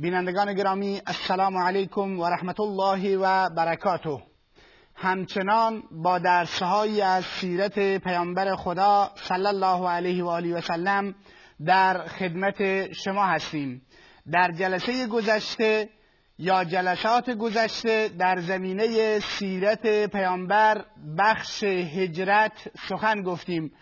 بینندگان 0.00 0.54
گرامی 0.54 1.02
السلام 1.06 1.56
علیکم 1.56 2.20
و 2.20 2.26
رحمت 2.26 2.60
الله 2.60 3.16
و 3.16 3.50
برکاته. 3.50 4.22
همچنان 4.94 5.82
با 5.90 6.18
درسهایی 6.18 7.02
از 7.02 7.24
سیرت 7.24 7.98
پیامبر 7.98 8.56
خدا 8.56 9.10
صلی 9.14 9.46
الله 9.46 9.88
علیه 9.88 10.24
و 10.24 10.28
آله 10.28 10.54
و 10.54 10.60
سلم 10.60 11.14
در 11.66 12.06
خدمت 12.06 12.92
شما 12.92 13.26
هستیم. 13.26 13.82
در 14.32 14.50
جلسه 14.50 15.06
گذشته 15.06 15.88
یا 16.38 16.64
جلسات 16.64 17.30
گذشته 17.30 18.08
در 18.18 18.40
زمینه 18.40 19.18
سیرت 19.18 20.06
پیامبر 20.06 20.84
بخش 21.18 21.64
هجرت 21.64 22.52
سخن 22.88 23.22
گفتیم. 23.22 23.72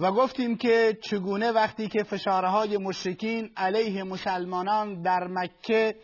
و 0.00 0.12
گفتیم 0.12 0.56
که 0.56 0.98
چگونه 1.02 1.52
وقتی 1.52 1.88
که 1.88 2.02
فشارهای 2.02 2.78
مشرکین 2.78 3.50
علیه 3.56 4.02
مسلمانان 4.02 5.02
در 5.02 5.26
مکه 5.26 5.94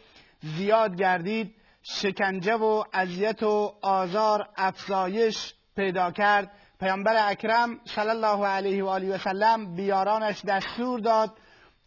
زیاد 0.41 0.97
گردید 0.97 1.55
شکنجه 1.83 2.55
و 2.55 2.85
اذیت 2.93 3.43
و 3.43 3.75
آزار 3.83 4.49
افزایش 4.57 5.55
پیدا 5.77 6.11
کرد. 6.11 6.51
پیامبر 6.81 7.31
اکرم 7.31 7.81
صلی 7.85 8.09
الله 8.09 8.47
علیه 8.47 8.85
و 8.85 8.87
آله 8.87 9.15
و 9.15 9.19
سلم 9.19 9.77
بیارانش 9.77 10.45
دستور 10.45 11.01
داد 11.01 11.39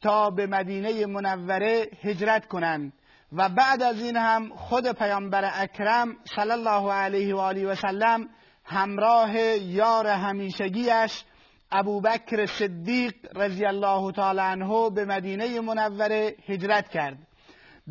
تا 0.01 0.29
به 0.29 0.47
مدینه 0.47 1.05
منوره 1.05 1.87
هجرت 2.01 2.47
کنند. 2.47 2.93
و 3.33 3.49
بعد 3.49 3.83
از 3.83 4.01
این 4.01 4.17
هم 4.17 4.49
خود 4.55 4.91
پیامبر 4.91 5.51
اکرم 5.53 6.15
صلی 6.35 6.51
الله 6.51 6.91
علیه 6.91 7.35
و 7.35 7.37
آله 7.39 7.67
و 7.67 7.75
سلم 7.75 8.29
همراه 8.65 9.37
یار 9.57 10.07
همیشگیش 10.07 11.23
ابوبکر 11.71 12.45
صدیق 12.45 13.13
رضی 13.35 13.65
الله 13.65 14.11
تعالی 14.11 14.39
عنه 14.39 14.89
به 14.89 15.05
مدینه 15.05 15.59
منوره 15.59 16.35
هجرت 16.47 16.89
کرد. 16.89 17.17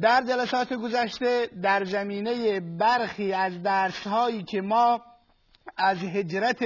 در 0.01 0.23
جلسات 0.23 0.73
گذشته 0.73 1.49
در 1.63 1.85
زمینه 1.85 2.61
برخی 2.61 3.33
از 3.33 3.63
درسهایی 3.63 4.43
که 4.43 4.61
ما 4.61 5.01
از 5.77 5.99
هجرت 5.99 6.65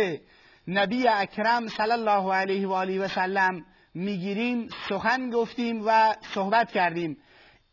نبی 0.69 1.09
اکرم 1.09 1.69
صلی 1.69 1.93
الله 1.93 2.35
علیه 2.35 2.69
و 2.69 2.73
آله 2.73 3.01
و 3.01 3.09
سلم 3.09 3.65
می‌گیریم 3.95 4.69
سخن 4.89 5.31
گفتیم 5.31 5.83
و 5.87 6.15
صحبت 6.35 6.73
کردیم. 6.73 7.17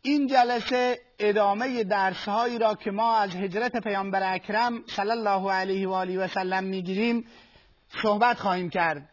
این 0.01 0.27
جلسه 0.27 0.99
ادامه 1.19 1.83
درسهایی 1.83 2.57
را 2.57 2.75
که 2.75 2.91
ما 2.91 3.15
از 3.15 3.35
هجرت 3.35 3.77
پیامبر 3.83 4.33
اکرم 4.33 4.83
صلی 4.87 5.11
الله 5.11 5.51
علیه 5.51 5.87
و 5.87 5.91
آله 5.91 6.17
و 6.17 6.27
سلم 6.27 6.63
می‌گیریم 6.63 7.25
صحبت 8.01 8.39
خواهیم 8.39 8.69
کرد. 8.69 9.08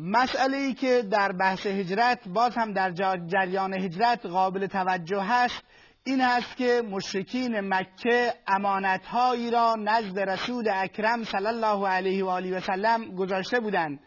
مسئله 0.00 0.56
ای 0.56 0.74
که 0.74 1.02
در 1.02 1.32
بحث 1.32 1.66
هجرت 1.66 2.28
باز 2.28 2.56
هم 2.56 2.72
در 2.72 2.90
جریان 3.26 3.74
هجرت 3.74 4.26
قابل 4.26 4.66
توجه 4.66 5.20
هست 5.22 5.62
این 6.04 6.20
است 6.20 6.56
که 6.56 6.82
مشرکین 6.90 7.60
مکه 7.60 8.34
امانتهایی 8.46 9.50
را 9.50 9.74
نزد 9.78 10.18
رسول 10.18 10.68
اکرم 10.74 11.24
صلی 11.24 11.46
الله 11.46 11.88
علیه 11.88 12.24
و 12.24 12.28
آله 12.28 12.56
و 12.56 12.60
سلم 12.60 13.14
گذاشته 13.14 13.60
بودند 13.60 14.00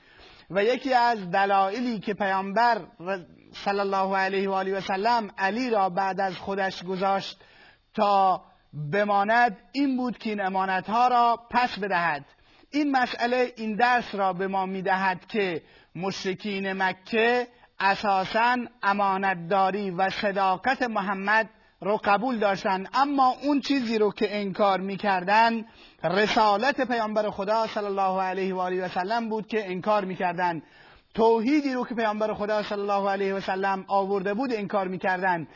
و 0.50 0.64
یکی 0.64 0.94
از 0.94 1.31
دلایلی 1.31 2.00
که 2.00 2.13
پیامبر 2.13 2.81
صلی 3.52 3.79
الله 3.79 4.18
علیه 4.18 4.50
و 4.50 4.53
آله 4.53 4.78
و 4.78 4.81
سلم 4.81 5.31
علی 5.38 5.69
را 5.69 5.90
بعد 5.90 6.22
از 6.22 6.38
خودش 6.38 6.84
گذاشت 6.84 7.44
تا 7.94 8.41
بماند 8.91 9.58
این 9.72 9.97
بود 9.97 10.18
که 10.18 10.29
این 10.29 10.41
امانتها 10.41 11.08
را 11.08 11.40
پس 11.52 11.79
بدهد. 11.79 12.25
این 12.72 12.92
مسئله 12.92 13.54
این 13.58 13.76
درس 13.76 14.16
را 14.16 14.34
به 14.34 14.48
ما 14.48 14.66
می‌دهد 14.66 15.28
که 15.28 15.62
مشرکین 15.96 16.74
مکه 16.74 17.48
اساسا 17.80 18.58
امانتداری 18.84 19.92
و 19.92 20.09
صداقت 20.09 20.84
محمد 20.84 21.50
رو 21.82 22.00
قبول 22.04 22.40
داشتند. 22.40 22.90
اما 22.94 23.36
اون 23.44 23.59
چیزی 23.59 23.98
رو 23.98 24.12
که 24.12 24.40
انکار 24.40 24.80
می‌کردن 24.80 25.66
رسالت 26.04 26.82
پیامبر 26.82 27.30
خدا 27.30 27.68
صلی 27.68 27.86
الله 27.86 28.22
علیه 28.22 28.54
و 28.54 28.59
آله 28.59 28.86
و 28.86 28.90
سلم 28.90 29.30
بود 29.30 29.48
که 29.48 29.72
انکار 29.72 30.06
می‌کردن 30.06 30.62
توحیدی 31.14 31.74
رو 31.74 31.86
که 31.86 31.96
پیامبر 31.96 32.34
خدا 32.34 32.64
صلی 32.64 32.80
الله 32.82 33.09
علیه 33.09 33.34
و 33.34 33.40
سلم 33.40 33.86
آورده 33.88 34.34
بود 34.34 34.53
انکار 34.53 34.88
می‌کردن 34.88 35.48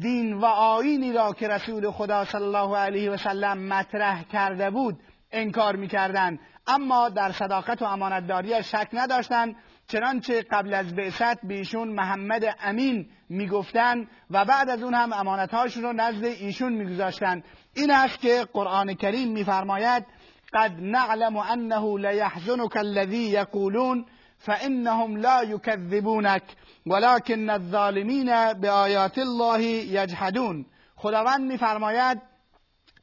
دین 0.00 0.34
و 0.34 0.44
آینی 0.44 1.12
را 1.12 1.32
که 1.32 1.48
رسول 1.48 1.90
خدا 1.90 2.24
صلی 2.24 2.42
الله 2.42 2.76
علیه 2.76 3.10
و 3.10 3.16
سلم 3.16 3.58
مطرح 3.58 4.22
کرده 4.22 4.70
بود 4.70 5.00
انکار 5.34 5.76
می‌کردند 5.76 6.38
اما 6.66 7.08
در 7.08 7.32
صداقت 7.32 7.82
و 7.82 7.84
امانتداری 7.84 8.62
شک 8.62 8.88
نداشتند 8.92 9.56
چنانچه 9.88 10.42
قبل 10.42 10.74
از 10.74 10.94
بعثت 10.94 11.46
به 11.46 11.54
ایشون 11.54 11.88
محمد 11.88 12.56
امین 12.62 13.08
می‌گفتند 13.28 14.08
و 14.30 14.44
بعد 14.44 14.70
از 14.70 14.82
اون 14.82 14.94
هم 14.94 15.12
امانتهاشون 15.12 15.82
رو 15.82 15.92
نزد 15.92 16.24
ایشون 16.24 16.72
میگذاشتند 16.72 17.44
این 17.74 17.90
است 17.90 18.18
که 18.18 18.46
قرآن 18.52 18.94
کریم 18.94 19.32
میفرماید 19.32 20.06
قد 20.54 20.72
نعلم 20.80 21.36
انه 21.36 21.98
لیحزنك 21.98 22.76
الذی 22.76 23.28
یقولون 23.28 24.06
فانهم 24.38 25.16
لا 25.16 25.44
یکذبونک 25.44 26.42
ولكن 26.86 27.50
الظالمین 27.50 28.52
بآیات 28.52 29.18
الله 29.18 29.62
یجحدون. 29.62 30.66
خداوند 30.96 31.40
میفرماید 31.52 32.22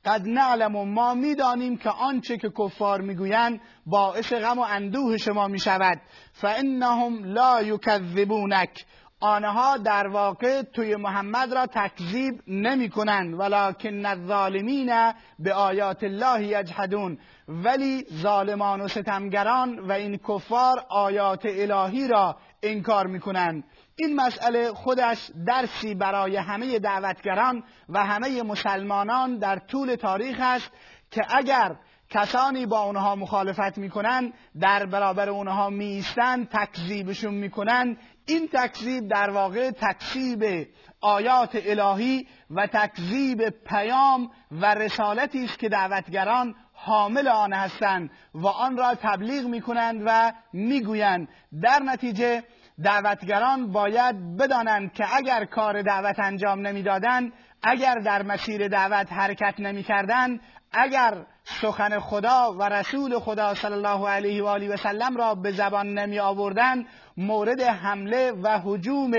قد 0.05 0.27
نعلم 0.27 0.93
ما 0.93 1.13
می‌دانیم 1.13 1.77
که 1.77 1.89
آنچه 1.89 2.37
که 2.37 2.49
کفار 2.57 3.01
می‌گویند 3.01 3.61
باعث 3.85 4.33
غم 4.33 4.59
و 4.59 4.61
اندوه 4.61 5.17
شما 5.17 5.47
می‌شود. 5.47 6.01
فانهم 6.33 7.23
لا 7.23 7.61
یکذبونک. 7.61 8.85
آنها 9.21 9.77
در 9.77 10.07
واقع 10.07 10.61
توی 10.61 10.95
محمد 10.95 11.53
را 11.53 11.65
تکذیب 11.65 12.33
نمی 12.47 12.89
کنند 12.89 13.39
ولکن 13.39 14.05
الظالمین 14.05 15.13
به 15.39 15.53
آیات 15.53 16.03
الله 16.03 16.43
یجحدون. 16.43 17.17
ولی 17.47 18.05
ظالمان 18.13 18.81
و 18.81 18.87
ستمگران 18.87 19.79
و 19.79 19.91
این 19.91 20.17
کفار 20.17 20.85
آیات 20.89 21.45
الهی 21.45 22.07
را 22.07 22.37
انکار 22.63 23.07
می 23.07 23.19
کنند 23.19 23.63
این 23.95 24.15
مسئله 24.15 24.73
خودش 24.73 25.31
درسی 25.47 25.95
برای 25.95 26.35
همه 26.35 26.79
دعوتگران 26.79 27.63
و 27.89 28.05
همه 28.05 28.43
مسلمانان 28.43 29.37
در 29.37 29.59
طول 29.59 29.95
تاریخ 29.95 30.37
است 30.41 30.71
که 31.11 31.21
اگر 31.29 31.75
کسانی 32.11 32.65
با 32.65 32.81
اونها 32.81 33.15
مخالفت 33.15 33.77
می‌کنن 33.77 34.33
در 34.59 34.85
برابر 34.85 35.29
اونها 35.29 35.69
میستن 35.69 36.45
تکذیبشون 36.45 37.33
می‌کنن. 37.33 37.97
این 38.25 38.49
تکذیب 38.53 39.07
در 39.07 39.29
واقع 39.29 39.71
تکذیب 39.71 40.67
آیات 41.01 41.57
الهی 41.65 42.27
و 42.49 42.67
تکذیب 42.67 43.49
پیام 43.49 44.29
و 44.51 44.65
رسالتی 44.75 45.45
است 45.45 45.59
که 45.59 45.69
دعوتگران 45.69 46.55
حامل 46.73 47.27
آن 47.27 47.53
هستند 47.53 48.09
و 48.33 48.47
آن 48.47 48.77
را 48.77 48.95
تبلیغ 48.95 49.45
می‌کنند 49.45 50.01
و 50.05 50.31
می‌گویند. 50.53 51.27
در 51.61 51.79
نتیجه 51.85 52.43
دعوتگران 52.83 53.71
باید 53.71 54.37
بدانند 54.37 54.93
که 54.93 55.15
اگر 55.15 55.45
کار 55.45 55.81
دعوت 55.81 56.19
انجام 56.19 56.67
نمی‌دادند 56.67 57.33
اگر 57.63 57.95
در 57.95 58.23
مسیر 58.23 58.67
دعوت 58.67 59.13
حرکت 59.13 59.59
نمی‌کردند 59.59 60.39
اگر 60.71 61.25
سخن 61.43 61.99
خدا 61.99 62.53
و 62.59 62.63
رسول 62.63 63.19
خدا 63.19 63.53
صلی 63.53 63.73
الله 63.73 64.09
علیه 64.09 64.43
و 64.43 64.45
آله 64.45 64.69
و 64.69 64.77
سلم 64.77 65.17
را 65.17 65.35
به 65.35 65.51
زبان 65.51 65.93
نمی 65.93 66.19
آوردن 66.19 66.85
مورد 67.17 67.61
حمله 67.61 68.31
و 68.31 68.59
حجوم 68.63 69.11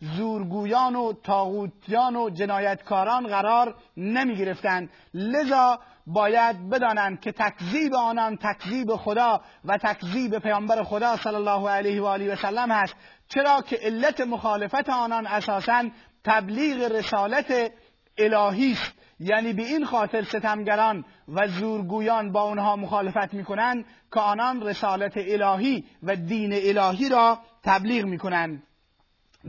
زورگویان 0.00 0.96
و 0.96 1.12
تاغوتیان 1.12 2.16
و 2.16 2.30
جنایتکاران 2.30 3.26
قرار 3.26 3.74
نمی 3.96 4.36
گرفتند 4.36 4.90
لذا 5.14 5.78
باید 6.06 6.70
بدانند 6.70 7.20
که 7.20 7.32
تکذیب 7.32 7.94
آنان 7.94 8.36
تکذیب 8.36 8.96
خدا 8.96 9.40
و 9.64 9.78
تکذیب 9.78 10.38
پیامبر 10.38 10.82
خدا 10.82 11.16
صلی 11.16 11.34
الله 11.34 11.70
علیه 11.70 12.02
و 12.02 12.04
آله 12.04 12.32
و 12.32 12.36
سلم 12.36 12.70
هست. 12.70 12.94
چرا 13.28 13.60
که 13.60 13.78
علت 13.82 14.20
مخالفت 14.20 14.88
آنان 14.88 15.26
اساسا 15.26 15.84
تبلیغ 16.24 16.92
رسالت 16.92 17.72
الهی 18.18 18.72
است. 18.72 19.01
یعنی 19.22 19.52
به 19.52 19.62
این 19.62 19.84
خاطر 19.84 20.22
ستمگران 20.22 21.04
و 21.28 21.48
زورگویان 21.48 22.32
با 22.32 22.42
اونها 22.42 22.76
مخالفت 22.76 23.34
می‌کنند 23.34 23.84
که 24.14 24.20
آنان 24.20 24.62
رسالت 24.62 25.12
الهی 25.16 25.84
و 26.02 26.16
دین 26.16 26.52
الهی 26.52 27.08
را 27.08 27.38
تبلیغ 27.62 28.04
می‌کنند. 28.04 28.62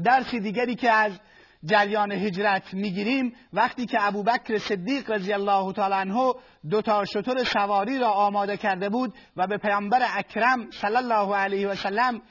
درسی 0.03 0.39
دیگری 0.39 0.75
که 0.75 0.91
از 0.91 1.11
جریان 1.65 2.11
هجرت 2.11 2.73
می‌گیریم 2.73 3.33
وقتی 3.53 3.85
که 3.85 4.07
ابوبکر 4.07 4.57
صدیق 4.57 5.11
رضی 5.11 5.33
الله 5.33 5.73
تعالی 5.73 5.95
عنه 5.95 6.33
دو 6.69 6.81
تا 6.81 7.05
شتر 7.05 7.43
سواری 7.43 7.99
را 7.99 8.11
آماده 8.11 8.57
کرده 8.57 8.89
بود 8.89 9.13
و 9.37 9.47
به 9.47 9.57
پیامبر 9.57 10.01
اکرم 10.15 10.71
صلی 10.71 10.95
الله 10.95 11.35
علیه 11.35 11.67
و 11.67 11.75
سلم 11.75 12.21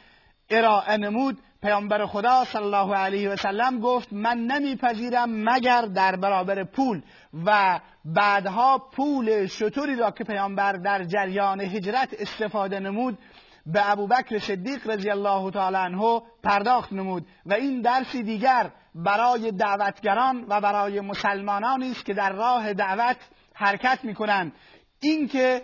ارائه 0.51 0.97
نمود 0.97 1.39
پیامبر 1.63 2.07
خدا 2.07 2.45
صلی 2.45 2.63
الله 2.63 2.95
علیه 2.95 3.31
و 3.31 3.37
سلم 3.37 3.81
گفت 3.81 4.13
من 4.13 4.39
نمیپذیرم 4.39 5.31
مگر 5.31 5.83
در 5.83 6.17
برابر 6.17 6.65
پول. 6.65 7.03
و 7.47 7.81
بعدها 8.05 8.79
پول 8.79 9.47
شطوری 9.47 9.97
را 9.97 10.11
که 10.11 10.25
پیامبر 10.25 10.73
در 10.73 11.05
جریان 11.05 11.61
هجرت 11.61 12.15
استفاده 12.19 12.81
نمود 12.81 13.19
به 13.67 13.91
ابوبکر 13.91 14.39
صدیق 14.39 14.91
رضی 14.91 15.11
الله 15.11 15.51
تعالی 15.51 15.77
عنه 15.77 16.23
پرداخت 16.43 16.93
نمود. 16.93 17.27
و 17.47 17.55
این 17.55 17.81
درسی 17.81 18.23
دیگر 18.23 18.71
برای 18.95 19.53
دعوتگران 19.53 20.45
و 20.49 20.61
برای 20.61 21.01
مسلمانانی 21.01 21.91
است 21.91 22.05
که 22.05 22.15
در 22.15 22.33
راه 22.33 22.73
دعوت 22.75 23.17
حرکت 23.55 23.99
می‌کنند. 24.03 24.53
اینکه 25.01 25.63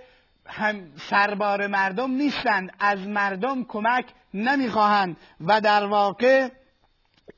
هم 0.48 0.92
سربار 0.96 1.66
مردم 1.66 2.10
نیستند. 2.10 2.70
از 2.80 3.06
مردم 3.06 3.64
کمک 3.64 4.04
نمی‌خواهند. 4.34 5.16
و 5.40 5.60
در 5.60 5.86
واقع 5.86 6.48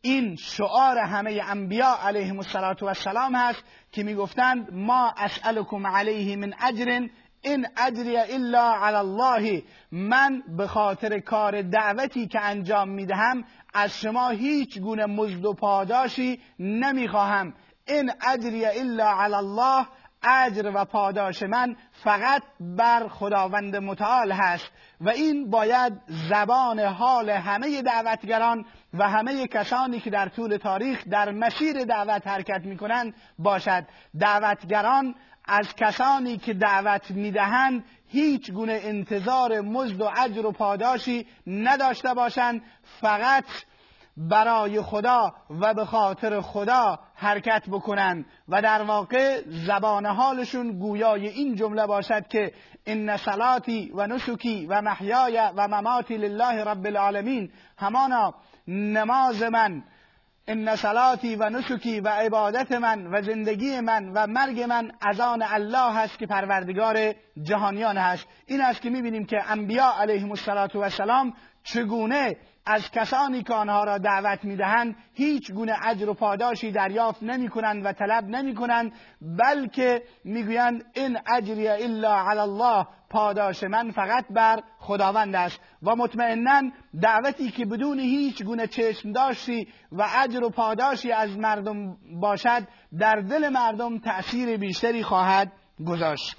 این 0.02 0.36
شعار 0.36 0.98
همه 0.98 1.40
انبیا 1.48 1.98
علیهم 2.02 2.38
السلام 2.38 3.34
هست 3.34 3.62
که 3.92 4.02
می‌گفتند 4.02 4.74
ما 4.74 5.14
اسألكم 5.16 5.86
علیه 5.86 6.36
من 6.36 6.54
اجر 6.60 7.08
این 7.42 7.66
اجری 7.76 8.16
الا 8.16 8.74
علی 8.74 8.96
الله. 8.96 9.62
من 9.92 10.42
به 10.56 10.66
خاطر 10.66 11.18
کار 11.18 11.62
دعوتی 11.62 12.26
که 12.26 12.40
انجام 12.40 12.88
می‌دهم 12.88 13.44
از 13.74 14.00
شما 14.00 14.28
هیچ 14.28 14.78
گونه 14.78 15.06
مزد 15.06 15.44
و 15.44 15.54
پاداشی 15.54 16.40
نمی‌خواهم. 16.58 17.54
این 17.88 18.12
اجری 18.32 18.66
الا 18.66 19.10
علی 19.10 19.34
الله. 19.34 19.86
اجر 20.22 20.70
و 20.74 20.84
پاداش 20.84 21.42
من 21.42 21.76
فقط 21.92 22.42
بر 22.60 23.08
خداوند 23.08 23.76
متعال 23.76 24.32
هست 24.32 24.70
و 25.00 25.08
این 25.08 25.50
باید 25.50 25.92
زبان 26.06 26.80
حال 26.80 27.30
همه 27.30 27.82
دعوتگران 27.82 28.64
و 28.94 29.08
همه 29.08 29.46
کسانی 29.46 30.00
که 30.00 30.10
در 30.10 30.28
طول 30.28 30.56
تاریخ 30.56 31.04
در 31.10 31.30
مسیر 31.30 31.84
دعوت 31.84 32.26
حرکت 32.26 32.60
می 32.64 32.76
کنند 32.76 33.14
باشد. 33.38 33.84
دعوتگران 34.20 35.14
از 35.44 35.74
کسانی 35.76 36.38
که 36.38 36.54
دعوت 36.54 37.10
می‌دهند 37.10 37.84
هیچ 38.08 38.50
گونه 38.50 38.80
انتظار 38.82 39.60
مزد 39.60 40.00
و 40.00 40.10
اجر 40.16 40.46
و 40.46 40.52
پاداشی 40.52 41.26
نداشته 41.46 42.14
باشند. 42.14 42.62
فقط 43.00 43.44
برای 44.16 44.82
خدا 44.82 45.34
و 45.60 45.74
به 45.74 45.84
خاطر 45.84 46.40
خدا 46.40 46.98
حرکت 47.14 47.62
بکنند 47.68 48.26
و 48.48 48.62
در 48.62 48.82
واقع 48.82 49.42
زبان 49.46 50.06
حالشون 50.06 50.78
گویای 50.78 51.28
این 51.28 51.54
جمله 51.54 51.86
باشد 51.86 52.28
که 52.28 52.52
ان 52.86 53.16
صلاتی 53.16 53.92
و 53.94 54.06
نسکی 54.06 54.66
و 54.66 54.82
محیای 54.82 55.40
و 55.56 55.68
مماتی 55.68 56.16
لله 56.16 56.64
رب 56.64 56.86
العالمین 56.86 57.52
همانا 57.78 58.34
نماز 58.68 59.42
من 59.42 59.82
ان 60.48 60.76
صلاتی 60.76 61.36
و 61.36 61.50
نسکی 61.50 62.00
و 62.00 62.08
عبادت 62.08 62.72
من 62.72 63.06
و 63.06 63.22
زندگی 63.22 63.80
من 63.80 64.08
و 64.14 64.26
مرگ 64.26 64.60
من 64.60 64.92
از 65.00 65.20
آن 65.20 65.42
الله 65.42 65.94
هست 65.94 66.18
که 66.18 66.26
پروردگار 66.26 67.14
جهانیان 67.42 67.96
هست. 67.98 68.26
این 68.46 68.60
است 68.60 68.80
که 68.80 68.90
می‌بینیم 68.90 69.24
که 69.24 69.50
انبیا 69.50 69.92
علیهم 70.00 70.30
السلام 70.30 71.32
چگونه 71.64 72.36
از 72.66 72.90
کسانی 72.90 73.42
که 73.42 73.54
آنها 73.54 73.84
را 73.84 73.98
دعوت 73.98 74.44
می‌دهند 74.44 74.96
هیچ 75.14 75.52
گونه 75.52 75.76
اجر 75.86 76.08
و 76.08 76.14
پاداشی 76.14 76.72
دریافت 76.72 77.22
نمی 77.22 77.48
کنند 77.48 77.86
و 77.86 77.92
طلب 77.92 78.24
نمی 78.24 78.54
کنند 78.54 78.92
بلکه 79.20 80.02
می‌گویند 80.24 80.84
این 80.94 81.18
اجری 81.36 81.68
الا 81.68 82.30
علی 82.30 82.40
الله 82.40 82.86
پاداش 83.10 83.64
من 83.64 83.90
فقط 83.90 84.24
بر 84.30 84.62
خداوند 84.78 85.36
است. 85.36 85.60
و 85.82 85.96
مطمئنا 85.96 86.70
دعوتی 87.02 87.50
که 87.50 87.66
بدون 87.66 87.98
هیچ 87.98 88.42
گونه 88.42 88.66
چشم 88.66 89.12
داشتی 89.12 89.68
و 89.92 90.06
اجر 90.16 90.44
و 90.44 90.50
پاداشی 90.50 91.12
از 91.12 91.38
مردم 91.38 91.96
باشد 92.20 92.62
در 92.98 93.16
دل 93.16 93.48
مردم 93.48 93.98
تأثیر 93.98 94.56
بیشتری 94.56 95.02
خواهد 95.02 95.52
گذاشت. 95.86 96.36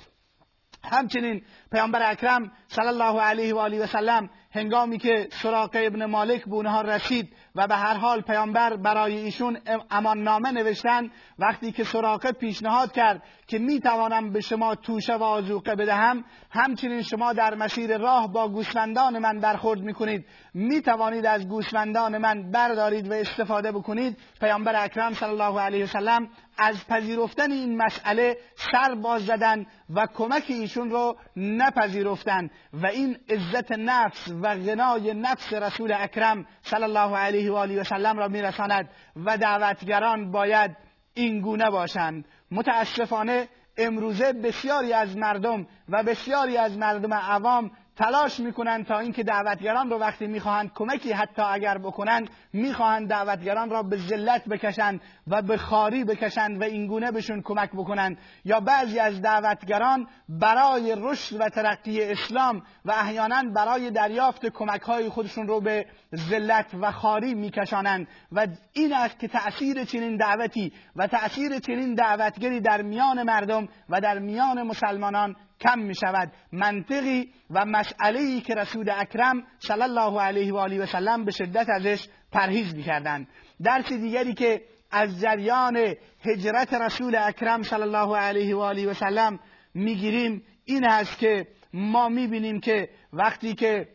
همچنین 0.84 1.42
پیامبر 1.72 2.12
اکرم 2.12 2.52
صلی 2.68 2.88
الله 2.88 3.22
علیه 3.22 3.56
و 3.56 3.58
آله 3.58 3.84
و 3.84 3.88
سلم 3.88 4.30
هنگامی 4.52 4.98
که 4.98 5.28
سراقه 5.32 5.80
ابن 5.80 6.06
مالک 6.06 6.46
به 6.46 6.54
اونها 6.54 6.82
رسید 6.82 7.34
و 7.56 7.68
به 7.68 7.76
هر 7.76 7.94
حال 7.94 8.22
پیامبر 8.22 8.76
برای 8.76 9.18
ایشون 9.18 9.58
امان 9.92 10.24
نامه 10.24 10.52
نوشتن. 10.52 11.12
وقتی 11.40 11.72
که 11.72 11.84
سراقه 11.84 12.32
پیشنهاد 12.32 12.92
کرد 12.92 13.24
که 13.48 13.60
می 13.60 13.80
توانم 13.80 14.34
به 14.34 14.42
شما 14.42 14.76
توشه 14.76 15.14
و 15.14 15.24
آزوقه 15.24 15.76
بدهم 15.76 16.24
همچنین 16.52 17.02
شما 17.02 17.34
در 17.34 17.56
مسیر 17.56 17.98
راه 17.98 18.32
با 18.32 18.48
گوسفندان 18.48 19.20
من 19.20 19.40
برخورد 19.40 19.80
می 19.80 19.94
کنید 19.94 20.26
می 20.54 20.82
توانید 20.82 21.26
از 21.26 21.48
گوسفندان 21.48 22.18
من 22.18 22.52
بردارید 22.52 23.12
و 23.12 23.14
استفاده 23.14 23.72
بکنید. 23.72 24.18
پیامبر 24.40 24.84
اکرم 24.84 25.14
صلی 25.14 25.30
الله 25.30 25.60
علیه 25.60 25.84
وسلم 25.84 26.30
از 26.58 26.88
پذیرفتن 26.88 27.52
این 27.52 27.78
مسئله 27.78 28.38
سر 28.56 28.96
باز 28.96 29.26
زدن 29.26 29.66
و 29.90 30.08
کمک 30.14 30.44
ایشون 30.48 30.90
رو 30.90 31.18
نپذیرفتن. 31.36 32.50
و 32.74 32.86
این 32.86 33.18
عزت 33.30 33.72
نفس 33.72 34.28
و 34.42 34.56
غنای 34.56 35.14
نفس 35.14 35.54
رسول 35.54 35.94
اکرم 35.94 36.46
صلی 36.62 36.84
الله 36.84 37.18
علیه 37.18 37.41
و 37.50 37.56
آله 37.56 37.82
و 37.82 37.84
سلم 37.84 38.20
را 38.20 38.28
میرساند 38.28 38.90
و 39.26 39.38
دعوتگران 39.38 40.32
باید 40.32 40.78
این 41.14 41.42
گونه 41.42 41.70
باشند. 41.70 42.26
متاسفانه 42.52 43.48
امروزه 43.78 44.34
بسیاری 44.34 44.94
از 44.94 45.18
مردم 45.18 45.68
و 45.90 46.04
بسیاری 46.04 46.58
از 46.58 46.78
مردم 46.78 47.14
عوام 47.14 47.72
تلاش 48.02 48.40
می‌کنند 48.40 48.86
تا 48.86 49.00
اینکه 49.00 49.24
دعوتگران 49.24 49.90
رو 49.90 49.98
وقتی 49.98 50.28
می‌خواهند 50.28 50.72
کمکی 50.76 51.12
حتی 51.12 51.42
اگر 51.42 51.78
بکنند 51.78 52.30
می‌خواهند 52.54 53.08
دعوتگران 53.08 53.70
را 53.70 53.84
به 53.84 53.98
ذلت 53.98 54.46
بکشند 54.46 55.02
و 55.28 55.42
به 55.42 55.58
خاری 55.58 56.04
بکشند 56.04 56.62
و 56.62 56.64
اینگونه 56.64 57.12
بهشون 57.12 57.42
کمک 57.42 57.70
بکنند. 57.72 58.18
یا 58.46 58.60
بعضی 58.60 59.00
از 59.00 59.22
دعوتگران 59.22 60.08
برای 60.30 60.96
رشد 60.98 61.42
و 61.42 61.50
ترقی 61.50 62.04
اسلام 62.04 62.64
و 62.86 62.92
احیانا 62.92 63.44
برای 63.56 63.92
دریافت 63.92 64.46
کمک 64.46 64.82
های 64.82 65.10
خودشون 65.10 65.48
رو 65.48 65.62
به 65.62 65.86
ذلت 66.16 66.68
و 66.82 66.92
خاری 66.92 67.34
میکشانند. 67.34 68.08
و 68.32 68.48
این 68.74 68.94
است 68.94 69.20
که 69.20 69.28
تأثیر 69.28 69.84
چنین 69.84 70.18
دعوتی 70.18 70.74
و 70.96 71.08
تأثیر 71.08 71.60
چنین 71.60 71.94
دعوتگری 71.94 72.60
در 72.60 72.82
میان 72.82 73.24
مردم 73.24 73.68
و 73.90 74.02
در 74.02 74.20
میان 74.20 74.64
مسلمانان 74.64 75.36
کم 75.62 75.80
می 75.80 75.96
شود 75.96 76.32
منطقی 76.52 77.34
و 77.50 77.66
مسئله 77.66 78.40
که 78.40 78.56
رسول 78.56 78.90
اکرم 78.90 79.44
صلی 79.60 79.82
الله 79.82 80.22
علیه 80.22 80.54
و 80.54 80.58
آله 80.58 80.84
و 80.84 80.86
سلم 80.86 81.26
به 81.26 81.32
شدت 81.32 81.70
ازش 81.70 82.08
پرهیز 82.32 82.76
می‌کردند. 82.76 83.28
درس 83.64 83.94
دیگری 83.94 84.34
که 84.34 84.62
از 84.92 85.22
جریان 85.22 85.96
هجرت 86.26 86.74
رسول 86.74 87.16
اکرم 87.16 87.64
صلی 87.64 87.82
الله 87.82 88.18
علیه 88.18 88.56
و 88.56 88.60
آله 88.60 88.88
و 88.88 88.94
سلم 88.94 89.40
می‌گیریم 89.74 90.44
این 90.66 90.86
است 90.86 91.18
که 91.18 91.48
ما 91.74 92.10
می‌بینیم 92.10 92.60
که 92.60 92.90
وقتی 93.14 93.56
که 93.56 93.88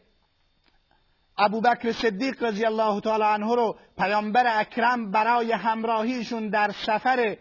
ابوبکر 1.38 1.92
صدیق 1.92 2.42
رضی 2.42 2.66
الله 2.66 3.00
تعالی 3.00 3.24
عنه 3.24 3.54
رو 3.54 3.76
پیامبر 3.98 4.60
اکرم 4.60 5.10
برای 5.10 5.52
همراهیشون 5.52 6.48
در 6.48 6.70
سفر 6.70 7.36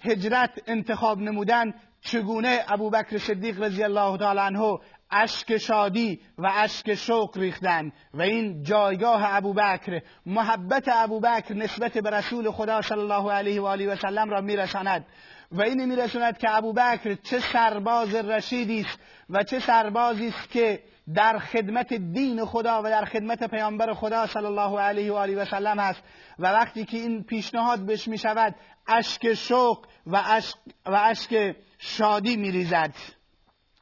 هجرت 0.00 0.50
انتخاب 0.66 1.20
نمودن 1.20 1.74
چگونه 2.00 2.60
ابوبکر 2.68 3.18
صدیق 3.18 3.62
رضی 3.62 3.82
الله 3.82 4.18
تعالی 4.18 4.40
عنه 4.40 4.78
اشک 5.10 5.56
شادی 5.56 6.20
و 6.38 6.52
اشک 6.54 6.94
شوق 6.94 7.38
ریختن؟ 7.38 7.92
و 8.14 8.22
این 8.22 8.62
جایگاه 8.62 9.34
ابوبکر 9.34 10.02
محبت 10.26 10.88
ابوبکر 10.88 11.54
نسبت 11.54 11.98
به 11.98 12.10
رسول 12.10 12.50
خدا 12.50 12.82
صلی 12.82 13.00
الله 13.00 13.32
علیه 13.32 13.60
و 13.60 13.66
آله 13.66 13.92
و 13.92 13.96
سلم 13.96 14.30
را 14.30 14.40
میرساند. 14.40 15.06
و 15.52 15.62
این 15.62 15.84
میرساند 15.84 16.38
که 16.38 16.56
ابوبکر 16.56 17.14
چه 17.14 17.40
سرباز 17.40 18.14
رشیدی 18.14 18.80
است 18.80 18.98
و 19.30 19.42
چه 19.42 19.60
سربازی 19.60 20.28
است 20.28 20.50
که 20.50 20.82
در 21.14 21.38
خدمت 21.38 21.94
دین 21.94 22.44
خدا 22.44 22.82
و 22.82 22.84
در 22.84 23.04
خدمت 23.04 23.44
پیامبر 23.50 23.94
خدا 23.94 24.26
صلی 24.26 24.46
الله 24.46 24.80
علیه 24.80 25.12
و 25.12 25.14
آله 25.14 25.36
و 25.36 25.44
سلم 25.44 25.78
است. 25.78 26.02
و 26.38 26.46
وقتی 26.46 26.84
که 26.84 26.96
این 26.96 27.22
پیشنهاد 27.22 27.86
بهش 27.86 28.08
می 28.08 28.18
شود 28.18 28.54
اشک 28.86 29.34
شوق 29.34 29.86
و 30.06 30.22
اشک, 30.26 30.56
و 30.86 30.94
اشک 30.94 31.56
شادی 31.78 32.36
می 32.36 32.50
ریزد. 32.50 32.94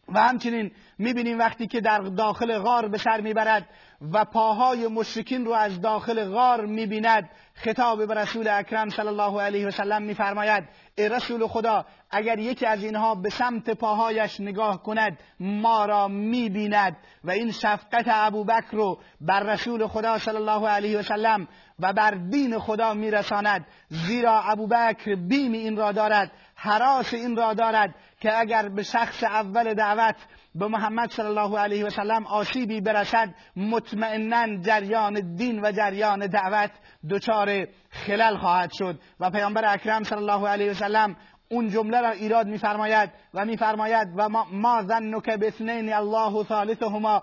و 0.09 0.21
همچنین 0.21 0.71
می‌بینیم 0.99 1.39
وقتی 1.39 1.67
که 1.67 1.81
در 1.81 1.99
داخل 1.99 2.59
غار 2.59 2.89
به 2.89 2.99
سر 2.99 3.21
می‌برد 3.21 3.69
و 4.13 4.25
پاهای 4.25 4.87
مشرکین 4.87 5.45
رو 5.45 5.53
از 5.53 5.81
داخل 5.81 6.25
غار 6.25 6.67
می‌بیند. 6.67 7.31
خطاب 7.55 8.07
به 8.07 8.15
رسول 8.15 8.49
اکرم 8.49 8.89
صلی 8.89 9.07
الله 9.07 9.41
علیه 9.41 9.67
و 9.67 9.71
سلم 9.71 10.03
میفرماید 10.03 10.65
ای 10.99 11.09
رسول 11.09 11.47
خدا 11.47 11.85
اگر 12.11 12.39
یکی 12.39 12.67
از 12.67 12.85
اینها 12.85 13.15
به 13.15 13.31
سمت 13.31 13.71
پاهایش 13.71 14.41
نگاه 14.41 14.83
کند 14.83 15.19
ما 15.41 15.85
را 15.85 16.09
می‌بیند. 16.09 16.97
و 17.25 17.31
این 17.31 17.53
شفقت 17.53 18.05
ابوبکر 18.07 18.73
رو 18.73 18.99
بر 19.21 19.43
رسول 19.43 19.87
خدا 19.87 20.19
صلی 20.19 20.37
الله 20.37 20.69
علیه 20.69 20.99
و 20.99 21.03
سلم 21.03 21.49
و 21.79 21.93
بر 21.93 22.11
دین 22.11 22.59
خدا 22.59 22.95
میرساند. 22.95 23.67
زیرا 23.89 24.43
ابوبکر 24.43 25.15
بیم 25.15 25.53
این 25.53 25.77
را 25.77 25.93
دارد 25.93 26.33
حراس 26.55 27.15
این 27.15 27.37
را 27.37 27.55
دارد 27.55 27.95
که 28.23 28.39
اگر 28.39 28.69
به 28.69 28.83
شخص 28.83 29.25
اول 29.25 29.75
دعوت 29.75 30.17
به 30.55 30.69
محمد 30.69 31.11
صلی 31.11 31.27
الله 31.27 31.59
علیه 31.59 31.87
و 31.87 31.91
سلم 31.91 32.27
آسیبی 32.27 32.81
برسد 32.81 33.35
مطمئنا 33.57 34.57
جریان 34.57 35.35
دین 35.35 35.61
و 35.65 35.73
جریان 35.73 36.27
دعوت 36.27 36.71
دچار 37.11 37.67
خلل 37.91 38.37
خواهد 38.37 38.71
شد. 38.73 39.01
و 39.21 39.31
پیامبر 39.31 39.75
اکرم 39.75 40.03
صلی 40.03 40.19
الله 40.19 40.49
علیه 40.49 40.71
و 40.71 40.75
سلم 40.75 41.17
اون 41.49 41.69
جمله 41.69 42.01
را 42.01 42.11
ایراد 42.11 42.47
میفرماید 42.47 43.11
و 43.35 43.45
میفرماید 43.45 44.09
و 44.17 44.29
ما 44.53 44.83
ظنک 44.83 45.31
باثنین 45.31 45.93
الله 45.93 46.45
ثالثهما. 46.45 47.23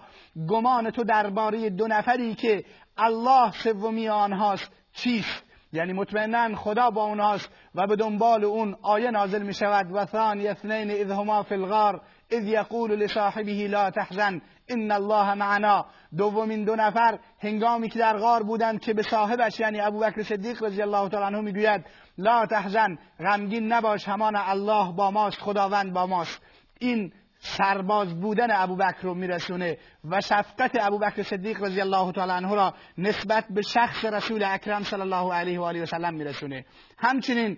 گمان 0.49 0.89
تو 0.91 1.03
درباره 1.03 1.69
دو 1.69 1.87
نفری 1.87 2.35
که 2.35 2.63
الله 2.97 3.51
سومی 3.51 4.09
آنهاست 4.09 4.71
چیست؟ 4.93 5.48
یعنی 5.73 5.93
مطمئنا 5.93 6.55
خدا 6.55 6.89
با 6.89 7.03
اونهاست 7.03 7.49
و 7.75 7.87
به 7.87 7.95
دنبال 7.95 8.43
اون 8.43 8.75
آیه 8.81 9.11
نازل 9.11 9.41
می 9.41 9.53
شود 9.53 9.85
و 9.91 10.05
ثانی 10.05 10.47
اثنین 10.47 10.91
اذ 10.91 11.11
هما 11.11 11.43
فی 11.43 11.55
الغار 11.55 12.01
اذ 12.31 12.43
یقول 12.43 12.91
لصاحبه 12.91 13.67
لا 13.67 13.91
تحزن 13.91 14.41
ان 14.69 14.91
الله 14.91 15.33
معنا. 15.33 15.85
دومین 16.17 16.63
دو 16.63 16.75
نفر 16.75 17.19
هنگامی 17.39 17.89
که 17.89 17.99
در 17.99 18.17
غار 18.17 18.43
بودند 18.43 18.81
که 18.81 18.93
به 18.93 19.01
صاحبش 19.01 19.59
یعنی 19.59 19.81
ابوبکر 19.81 20.23
صدیق 20.23 20.63
رضی 20.63 20.81
الله 20.81 21.09
تعالی 21.09 21.25
عنه 21.25 21.41
می‌گوید 21.41 21.85
لا 22.17 22.45
تحزن 22.45 22.97
غمگین 23.19 23.73
نباش 23.73 24.07
همان 24.07 24.35
الله 24.35 24.91
با 24.91 25.11
ماست 25.11 25.41
خداوند 25.41 25.93
با 25.93 26.05
ماست. 26.05 26.41
این 26.79 27.11
سرباز 27.39 28.19
بودن 28.19 28.47
ابوبکر 28.51 29.01
رو 29.01 29.13
میرسونه 29.13 29.77
و 30.09 30.21
شفقت 30.21 30.71
ابوبکر 30.79 31.23
صدیق 31.23 31.63
رضی 31.63 31.81
الله 31.81 32.11
تعالی 32.11 32.31
عنه 32.31 32.55
را 32.55 32.73
نسبت 32.97 33.45
به 33.49 33.61
شخص 33.61 34.05
رسول 34.05 34.43
اکرم 34.43 34.83
صلی 34.83 35.01
الله 35.01 35.33
علیه 35.33 35.59
و 35.59 35.63
آله 35.63 35.83
و 35.83 35.85
سلم 35.85 36.13
میرسونه. 36.13 36.65
همچنین 36.97 37.57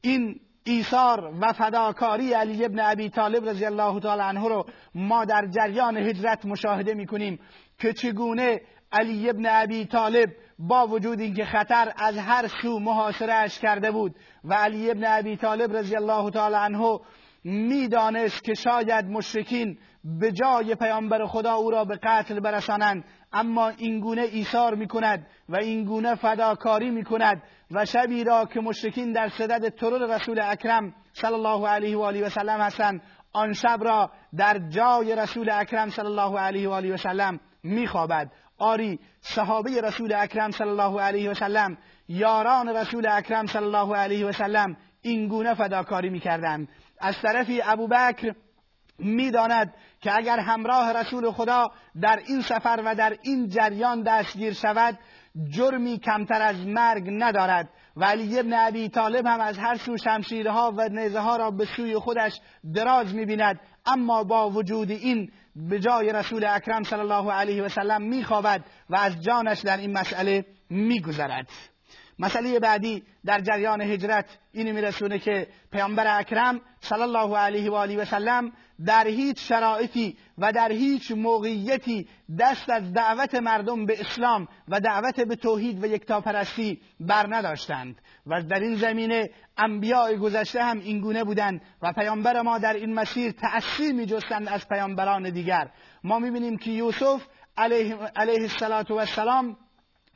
این 0.00 0.40
ایثار 0.64 1.32
و 1.40 1.52
فداکاری 1.52 2.32
علی 2.32 2.64
ابن 2.64 2.80
ابی 2.80 3.08
طالب 3.08 3.48
رضی 3.48 3.64
الله 3.64 4.00
تعالی 4.00 4.22
عنه 4.22 4.48
رو 4.48 4.66
ما 4.94 5.24
در 5.24 5.46
جریان 5.46 5.96
هجرت 5.96 6.46
مشاهده 6.46 6.94
می‌کنیم 6.94 7.40
که 7.78 7.92
چگونه 7.92 8.60
علی 8.92 9.30
ابن 9.30 9.46
ابی 9.46 9.84
طالب 9.84 10.30
با 10.58 10.86
وجود 10.86 11.20
اینکه 11.20 11.44
خطر 11.44 11.92
از 11.96 12.16
هر 12.16 12.46
سو 12.62 12.78
محاصره 12.78 13.32
اش 13.32 13.58
کرده 13.58 13.90
بود 13.90 14.14
و 14.44 14.54
علی 14.54 14.90
ابن 14.90 15.04
ابی 15.06 15.36
طالب 15.36 15.76
رضی 15.76 15.96
الله 15.96 16.30
تعالی 16.30 16.56
عنه 16.56 17.00
می‌دانست 17.44 18.44
که 18.44 18.54
شاید 18.54 19.04
مشرکین 19.04 19.78
به 20.04 20.32
جای 20.32 20.74
پیامبر 20.74 21.26
خدا 21.26 21.54
او 21.54 21.70
را 21.70 21.84
به 21.84 21.98
قتل 22.02 22.40
برسانند 22.40 23.04
اما 23.32 23.68
اینگونه 23.68 24.22
ایثار 24.22 24.74
می‌کند 24.74 25.26
و 25.48 25.56
اینگونه 25.56 26.14
فداکاری 26.14 26.90
می‌کند 26.90 27.42
و 27.70 27.84
شبی 27.84 28.24
را 28.24 28.44
که 28.44 28.60
مشرکین 28.60 29.12
در 29.12 29.28
صدد 29.28 29.68
ترور 29.68 30.16
رسول 30.16 30.40
اکرم 30.40 30.94
صلی 31.12 31.34
الله 31.34 31.68
علیه 31.68 31.96
و 31.96 32.02
آله 32.02 32.26
و 32.26 32.28
سلم 32.28 32.60
هستند 32.60 33.02
آن 33.32 33.52
شب 33.52 33.78
را 33.80 34.10
در 34.36 34.58
جای 34.58 35.16
رسول 35.16 35.50
اکرم 35.50 35.90
صلی 35.90 36.06
الله 36.06 36.38
علیه 36.38 36.68
و 36.68 36.72
آله 36.72 36.94
و 36.94 36.96
سلم 36.96 37.40
میخوابد. 37.62 38.30
آری 38.58 38.98
صحابه 39.20 39.80
رسول 39.80 40.12
اکرم 40.14 40.50
صلی 40.50 40.68
الله 40.68 41.00
علیه 41.00 41.30
و 41.30 41.34
سلم 41.34 41.78
یاران 42.08 42.68
رسول 42.68 43.06
اکرم 43.06 43.46
صلی 43.46 43.64
الله 43.64 43.96
علیه 43.96 44.26
و 44.26 44.32
سلم 44.32 44.76
اینگونه 45.02 45.54
فداکاری 45.54 46.10
می‌کردند. 46.10 46.68
از 47.00 47.14
طرفی 47.22 47.62
ابوبکر 47.64 48.34
می‌داند 48.98 49.74
که 50.00 50.16
اگر 50.16 50.38
همراه 50.38 50.92
رسول 50.92 51.30
خدا 51.30 51.70
در 52.00 52.20
این 52.26 52.42
سفر 52.42 52.82
و 52.84 52.94
در 52.94 53.16
این 53.22 53.48
جریان 53.48 54.02
دستگیر 54.02 54.52
شود 54.52 54.98
جرمی 55.50 55.98
کمتر 55.98 56.42
از 56.42 56.66
مرگ 56.66 57.04
ندارد. 57.08 57.68
و 57.96 58.04
علی 58.04 58.38
ابن 58.38 58.52
ابی 58.52 58.88
طالب 58.88 59.26
هم 59.26 59.40
از 59.40 59.58
هر 59.58 59.76
سو 59.76 59.96
شمشیرها 59.96 60.72
و 60.76 60.88
نیزه 60.88 61.20
ها 61.20 61.36
را 61.36 61.50
به 61.50 61.64
سوی 61.76 61.98
خودش 61.98 62.40
دراز 62.74 63.14
می‌بیند. 63.14 63.60
اما 63.86 64.24
با 64.24 64.50
وجود 64.50 64.90
این 64.90 65.32
به 65.56 65.80
جای 65.80 66.12
رسول 66.12 66.44
اکرم 66.44 66.82
صلی 66.82 67.00
الله 67.00 67.32
علیه 67.32 67.62
و 67.62 67.68
سلم 67.68 68.02
میخوابد 68.02 68.64
و 68.90 68.96
از 68.96 69.22
جانش 69.22 69.60
در 69.60 69.76
این 69.76 69.92
مسئله 69.92 70.44
میگذرد. 70.70 71.48
مسئله 72.18 72.58
بعدی 72.58 73.02
در 73.24 73.40
جریان 73.40 73.80
هجرت 73.80 74.38
اینو 74.52 74.72
میرسونه 74.72 75.18
که 75.18 75.46
پیامبر 75.72 76.18
اکرم 76.18 76.60
صلی 76.80 77.02
الله 77.02 77.36
علیه 77.36 77.70
و 77.70 77.74
آله 77.74 77.96
و 77.96 78.04
سلم 78.04 78.52
در 78.86 79.06
هیچ 79.06 79.48
شرایطی 79.48 80.16
و 80.38 80.52
در 80.52 80.72
هیچ 80.72 81.10
موقعیتی 81.10 82.08
دست 82.38 82.70
از 82.70 82.92
دعوت 82.92 83.34
مردم 83.34 83.86
به 83.86 84.00
اسلام 84.00 84.48
و 84.68 84.80
دعوت 84.80 85.20
به 85.20 85.36
توحید 85.36 85.84
و 85.84 85.86
یکتاپرستی 85.86 86.80
بر 87.00 87.26
نداشتند. 87.36 88.00
و 88.26 88.42
در 88.42 88.60
این 88.60 88.76
زمینه 88.76 89.30
انبیاء 89.56 90.14
گذشته 90.14 90.62
هم 90.62 90.78
اینگونه 90.78 91.24
بودند 91.24 91.60
و 91.82 91.92
پیامبر 91.92 92.42
ما 92.42 92.58
در 92.58 92.74
این 92.74 92.94
مسیر 92.94 93.32
تأثیر 93.32 93.92
میجستند 93.92 94.48
از 94.48 94.68
پیامبران 94.68 95.30
دیگر. 95.30 95.70
ما 96.04 96.18
می‌بینیم 96.18 96.56
که 96.56 96.70
یوسف 96.70 97.22
علیه, 97.56 97.96
علیه 98.16 98.50
السلام 99.00 99.56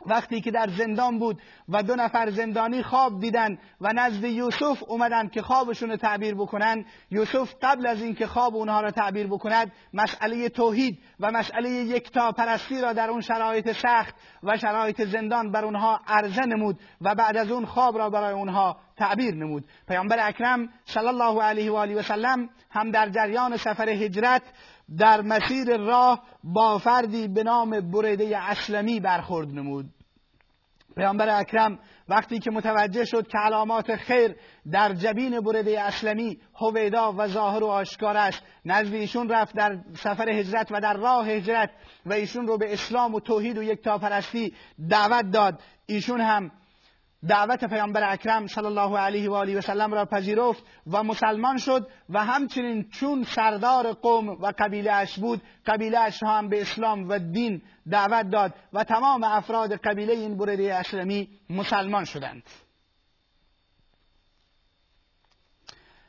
وقتی 0.06 0.40
که 0.40 0.50
در 0.50 0.68
زندان 0.68 1.18
بود 1.18 1.42
و 1.68 1.82
دو 1.82 1.96
نفر 1.96 2.30
زندانی 2.30 2.82
خواب 2.82 3.20
دیدن 3.20 3.58
و 3.80 3.92
نزد 3.92 4.24
یوسف 4.24 4.82
اومدن 4.88 5.28
که 5.28 5.42
خوابشون 5.42 5.90
رو 5.90 5.96
تعبیر 5.96 6.34
بکنن 6.34 6.84
یوسف 7.10 7.54
قبل 7.62 7.86
از 7.86 8.02
اینکه 8.02 8.26
خواب 8.26 8.56
اونها 8.56 8.80
را 8.80 8.90
تعبیر 8.90 9.26
بکند 9.26 9.72
مسئله 9.94 10.48
توحید 10.48 10.98
و 11.20 11.30
مسئله 11.30 11.70
یکتا 11.70 12.32
پرستی 12.32 12.80
را 12.80 12.92
در 12.92 13.10
اون 13.10 13.20
شرایط 13.20 13.72
سخت 13.72 14.14
و 14.42 14.58
شرایط 14.58 15.02
زندان 15.04 15.52
بر 15.52 15.64
اونها 15.64 16.00
عرضه 16.06 16.46
نمود 16.46 16.80
و 17.00 17.14
بعد 17.14 17.36
از 17.36 17.50
اون 17.50 17.64
خواب 17.64 17.98
را 17.98 18.10
برای 18.10 18.32
اونها 18.32 18.76
تعبیر 18.96 19.34
نمود. 19.34 19.64
پیامبر 19.88 20.28
اکرم 20.28 20.68
صلی 20.84 21.06
الله 21.06 21.42
علیه 21.42 21.70
و 21.70 21.76
آله 21.76 21.94
و 21.94 22.02
سلم 22.02 22.48
هم 22.70 22.90
در 22.90 23.08
جریان 23.08 23.56
سفر 23.56 23.88
هجرت 23.88 24.42
در 24.98 25.20
مسیر 25.20 25.76
راه 25.76 26.22
با 26.44 26.78
فردی 26.78 27.28
به 27.28 27.42
نام 27.42 27.90
بریده 27.90 28.38
اسلمی 28.38 29.00
برخورد 29.00 29.48
نمود. 29.48 29.86
پیامبر 30.96 31.40
اکرم 31.40 31.78
وقتی 32.08 32.38
که 32.38 32.50
متوجه 32.50 33.04
شد 33.04 33.28
که 33.28 33.38
علامات 33.38 33.96
خیر 33.96 34.36
در 34.72 34.92
جبین 34.92 35.40
برده 35.40 35.80
اسلمی 35.80 36.38
هویدا 36.54 37.12
و 37.12 37.26
ظاهر 37.26 37.64
و 37.64 37.66
آشکار 37.66 38.16
است 38.16 38.42
نزد 38.64 38.94
ایشون 38.94 39.28
رفت 39.28 39.56
در 39.56 39.78
سفر 39.94 40.30
هجرت 40.30 40.68
و 40.72 40.80
در 40.80 40.94
راه 40.94 41.28
هجرت 41.28 41.70
و 42.06 42.12
ایشون 42.12 42.46
رو 42.46 42.58
به 42.58 42.72
اسلام 42.72 43.14
و 43.14 43.20
توحید 43.20 43.58
و 43.58 43.62
یکتاپرستی 43.62 44.54
دعوت 44.88 45.30
داد. 45.30 45.60
ایشون 45.86 46.20
هم 46.20 46.50
دعوت 47.28 47.64
پیامبر 47.64 48.12
اکرم 48.12 48.46
صلی 48.46 48.66
الله 48.66 48.98
علیه 48.98 49.30
و 49.30 49.34
آله 49.34 49.58
و 49.58 49.60
سلم 49.60 49.94
را 49.94 50.04
پذیرفت 50.04 50.64
و 50.86 51.02
مسلمان 51.02 51.58
شد 51.58 51.88
و 52.08 52.24
همچنین 52.24 52.88
چون 52.88 53.22
سردار 53.22 53.92
قوم 53.92 54.28
و 54.28 54.52
قبیله 54.58 54.92
اش 54.92 55.18
بود 55.18 55.42
قبیله 55.66 55.98
اش 55.98 56.22
هم 56.22 56.48
به 56.48 56.60
اسلام 56.60 57.08
و 57.08 57.18
دین 57.18 57.62
دعوت 57.90 58.30
داد 58.30 58.54
و 58.72 58.84
تمام 58.84 59.24
افراد 59.24 59.72
قبیله 59.72 60.12
این 60.12 60.36
برده 60.36 60.74
اسلامی 60.74 61.28
مسلمان 61.50 62.04
شدند. 62.04 62.42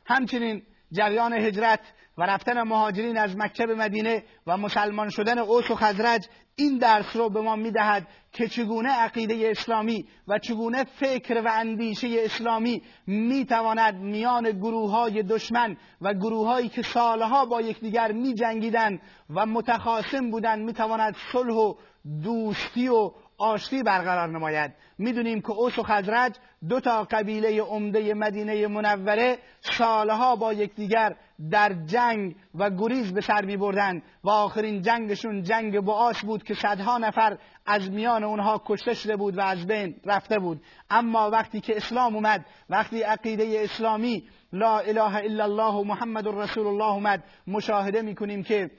همچنین 0.05 0.63
جریان 0.91 1.33
هجرت 1.33 1.79
و 2.17 2.23
رفتن 2.23 2.61
مهاجرین 2.61 3.17
از 3.17 3.37
مکه 3.37 3.65
به 3.65 3.75
مدینه 3.75 4.23
و 4.47 4.57
مسلمان 4.57 5.09
شدن 5.09 5.37
اوس 5.37 5.71
و 5.71 5.75
خزرج 5.75 6.27
این 6.55 6.77
درس 6.77 7.15
رو 7.15 7.29
به 7.29 7.41
ما 7.41 7.55
می‌دهد 7.55 8.07
که 8.33 8.47
چگونه 8.47 8.89
عقیده 8.89 9.49
اسلامی 9.51 10.05
و 10.27 10.39
چگونه 10.39 10.83
فکر 10.83 11.41
و 11.45 11.51
اندیشه 11.53 12.07
اسلامی 12.19 12.81
می‌تواند 13.07 13.95
میان 13.95 14.51
گروه 14.51 14.91
های 14.91 15.23
دشمن 15.23 15.77
و 16.01 16.13
گروه 16.13 16.47
هایی 16.47 16.69
که 16.69 16.81
سالها 16.81 17.45
با 17.45 17.61
یکدیگر 17.61 18.11
می 18.11 18.33
جنگیدن 18.33 18.99
و 19.29 19.45
متخاصم 19.45 20.31
بودند 20.31 20.65
می‌تواند 20.65 21.15
صلح 21.31 21.53
و 21.53 21.73
دوستی 22.23 22.87
و 22.87 23.11
آشتی 23.37 23.83
برقرار 23.83 24.29
نماید. 24.29 24.71
می‌دونیم 24.97 25.41
که 25.41 25.51
اوس 25.51 25.79
و 25.79 25.83
خزرج 25.83 26.35
دو 26.69 26.79
تا 26.79 27.03
قبیله 27.03 27.61
عمده 27.61 28.13
مدینه 28.13 28.67
منوره 28.67 29.37
سالها 29.61 30.35
با 30.35 30.53
یکدیگر 30.53 31.15
در 31.51 31.73
جنگ 31.85 32.35
و 32.55 32.69
گریز 32.69 33.13
به 33.13 33.21
سر 33.21 33.45
می 33.45 33.57
بردن 33.57 34.01
و 34.23 34.29
آخرین 34.29 34.81
جنگشون 34.81 35.43
جنگ 35.43 35.79
بعاس 35.79 36.25
بود 36.25 36.43
که 36.43 36.53
صدها 36.53 36.97
نفر 36.97 37.37
از 37.65 37.91
میان 37.91 38.23
اونها 38.23 38.61
کشته 38.65 38.93
شده 38.93 39.15
بود 39.15 39.37
و 39.37 39.41
از 39.41 39.67
بین 39.67 39.95
رفته 40.05 40.39
بود. 40.39 40.61
اما 40.89 41.29
وقتی 41.29 41.61
که 41.61 41.77
اسلام 41.77 42.15
اومد 42.15 42.45
وقتی 42.69 43.01
عقیده 43.01 43.61
اسلامی 43.63 44.23
لا 44.53 44.79
اله 44.79 45.15
الا 45.15 45.43
الله 45.43 45.73
و 45.73 45.83
محمد 45.83 46.27
رسول 46.27 46.67
الله 46.67 46.93
اومد 46.93 47.23
مشاهده 47.47 48.01
می‌کنیم 48.01 48.43
که 48.43 48.71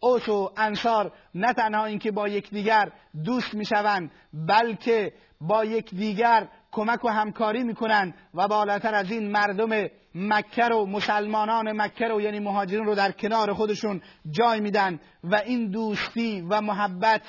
اوس 0.00 0.28
و 0.28 0.52
انصار 0.56 1.12
نه 1.34 1.52
تنها 1.52 1.84
اینکه 1.84 2.10
با 2.10 2.28
یکدیگر 2.28 2.92
دوست 3.24 3.54
می‌شوند 3.54 4.10
بلکه 4.32 5.12
با 5.40 5.64
یکدیگر 5.64 6.48
کمک 6.72 7.04
و 7.04 7.08
همکاری 7.08 7.62
می‌کنند 7.62 8.14
و 8.34 8.48
بالاتر 8.48 8.94
از 8.94 9.10
این 9.10 9.30
مردم 9.30 9.88
مکه 10.14 10.68
رو 10.68 10.86
مسلمانان 10.86 11.82
مکه 11.82 12.08
رو 12.08 12.20
یعنی 12.20 12.38
مهاجرین 12.40 12.84
رو 12.84 12.94
در 12.94 13.12
کنار 13.12 13.52
خودشون 13.52 14.02
جای 14.30 14.60
میدن 14.60 15.00
و 15.24 15.34
این 15.34 15.70
دوستی 15.70 16.40
و 16.40 16.60
محبت 16.60 17.22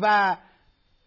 و 0.00 0.36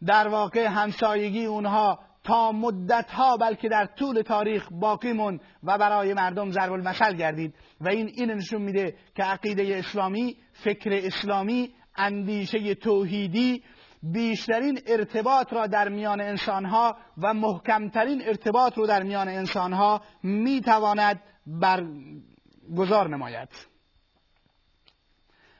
در 0.05 0.27
واقع 0.27 0.65
همسایگی 0.65 1.45
اونها 1.45 1.99
تا 2.25 2.51
مدت 2.51 3.11
ها 3.11 3.37
بلکه 3.37 3.69
در 3.69 3.85
طول 3.85 4.21
تاریخ 4.21 4.67
باقی 4.71 5.13
مون 5.13 5.39
و 5.63 5.77
برای 5.77 6.13
مردم 6.13 6.51
ضرب 6.51 6.71
المثل 6.71 7.15
گردید. 7.15 7.55
و 7.81 7.89
این 7.89 8.07
این 8.07 8.31
نشون 8.31 8.61
میده 8.61 8.95
که 9.15 9.23
عقیده 9.23 9.75
اسلامی 9.75 10.37
فکر 10.51 10.89
اسلامی 10.93 11.73
اندیشه 11.95 12.75
توحیدی 12.75 13.63
بیشترین 14.03 14.79
ارتباط 14.87 15.53
را 15.53 15.67
در 15.67 15.89
میان 15.89 16.21
انسانها 16.21 16.97
و 17.17 17.33
محکمترین 17.33 18.21
ارتباط 18.25 18.77
رو 18.77 18.87
در 18.87 19.03
میان 19.03 19.27
انسانها 19.27 20.01
می‌تواند 20.23 21.21
برگزار 21.47 23.09
نماید. 23.09 23.49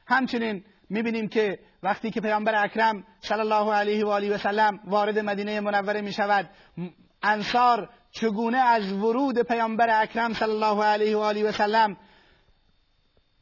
همچنین 0.07 0.63
می‌بینیم 0.89 1.27
که 1.27 1.59
وقتی 1.85 2.11
که 2.11 2.21
پیامبر 2.21 2.63
اکرم 2.63 3.03
صلی 3.19 3.39
الله 3.39 3.73
علیه 3.73 4.05
و 4.05 4.09
آله 4.09 4.35
و 4.35 4.37
سلم 4.37 4.79
وارد 4.85 5.19
مدینه 5.19 5.59
منوره 5.59 6.01
می 6.01 6.13
شود 6.13 6.49
انصار 7.23 7.89
چگونه 8.11 8.57
از 8.57 8.93
ورود 8.93 9.41
پیامبر 9.41 10.01
اکرم 10.01 10.33
صلی 10.33 10.51
الله 10.51 10.83
علیه 10.83 11.17
و 11.17 11.19
آله 11.19 11.49
و 11.49 11.51
سلم 11.51 11.97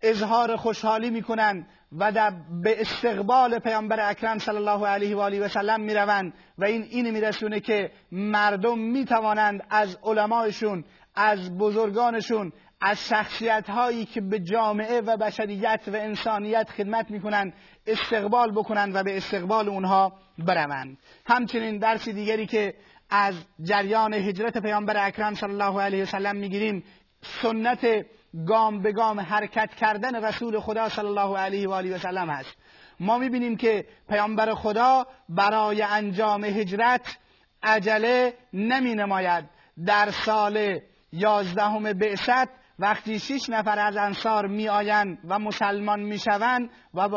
اظهار 0.01 0.55
خوشحالی 0.55 1.09
می‌کنند 1.09 1.67
و 1.91 2.11
در 2.11 2.33
به 2.63 2.81
استقبال 2.81 3.59
پیامبر 3.59 4.09
اکرم 4.09 4.37
صلی 4.37 4.55
الله 4.55 4.87
علیه 4.87 5.15
و 5.15 5.19
آله 5.19 5.39
و 5.39 5.47
سلم 5.47 5.81
می‌روند 5.81 6.33
و 6.57 6.65
این 6.65 6.83
این 6.89 7.11
میرسونه 7.11 7.59
که 7.59 7.91
مردم 8.11 8.79
می‌توانند 8.79 9.63
از 9.69 9.97
علمایشون 10.03 10.83
از 11.15 11.57
بزرگانشون 11.57 12.51
از 12.85 13.07
شخصیت 13.07 13.69
هایی 13.69 14.05
که 14.05 14.21
به 14.21 14.39
جامعه 14.39 15.01
و 15.01 15.17
بشریت 15.17 15.81
و 15.87 15.95
انسانیت 15.95 16.69
خدمت 16.69 17.11
می‌کنند 17.11 17.53
استقبال 17.87 18.51
بکنند 18.51 18.95
و 18.95 19.03
به 19.03 19.17
استقبال 19.17 19.69
اونها 19.69 20.13
بروند. 20.37 20.97
همچنین 21.25 21.77
درس 21.77 22.09
دیگری 22.09 22.45
که 22.45 22.73
از 23.09 23.35
جریان 23.61 24.13
هجرت 24.13 24.57
پیامبر 24.57 25.07
اکرم 25.07 25.33
صلی 25.33 25.51
الله 25.51 25.81
علیه 25.81 26.03
وسلم 26.03 26.35
می‌گیریم 26.35 26.83
سنت 27.21 28.05
گام 28.47 28.81
به 28.81 28.91
گام 28.91 29.19
حرکت 29.19 29.69
کردن 29.75 30.25
رسول 30.25 30.59
خدا 30.59 30.89
صلی 30.89 31.07
الله 31.07 31.37
علیه 31.37 31.69
و 31.69 31.71
آله 31.71 31.95
و 31.95 31.97
سلم 31.97 32.29
هست. 32.29 32.57
ما 32.99 33.17
می‌بینیم 33.17 33.57
که 33.57 33.85
پیامبر 34.09 34.53
خدا 34.53 35.05
برای 35.29 35.81
انجام 35.81 36.43
هجرت 36.43 37.17
عجله 37.63 38.33
نمی 38.53 38.95
نماید 38.95 39.45
در 39.85 40.11
سال 40.11 40.79
یازدهم 41.11 41.93
بعثت 41.93 42.62
وقتی 42.79 43.19
شش 43.19 43.49
نفر 43.49 43.79
از 43.79 43.97
انصار 43.97 44.47
می 44.47 44.69
آیند 44.69 45.17
و 45.29 45.39
مسلمان 45.39 45.99
می 45.99 46.19
شوند 46.19 46.69
و 46.93 47.09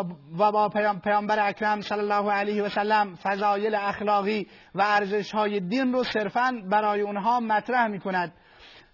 با 0.52 0.68
پیامبر 1.04 1.48
اکرم 1.48 1.80
صلی 1.80 1.98
الله 1.98 2.32
علیه 2.32 2.62
و 2.62 2.68
سلم 2.68 3.14
فضایل 3.14 3.74
اخلاقی 3.74 4.46
و 4.74 4.82
ارزش 4.82 5.34
های 5.34 5.60
دین 5.60 5.92
رو 5.92 6.04
صرفا 6.04 6.62
برای 6.70 7.00
اونها 7.00 7.40
مطرح 7.40 7.86
می 7.86 8.00
کند 8.00 8.32